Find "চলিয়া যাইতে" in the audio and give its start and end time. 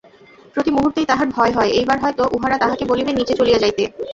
3.39-3.83